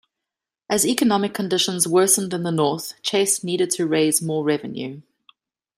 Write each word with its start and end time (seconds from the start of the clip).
As 0.67 0.83
economic 0.83 1.31
conditions 1.35 1.87
worsened 1.87 2.33
in 2.33 2.41
the 2.41 2.51
North, 2.51 2.95
Chase 3.03 3.43
needed 3.43 3.69
to 3.73 3.85
raise 3.85 4.19
more 4.19 4.43
revenue. 4.43 5.01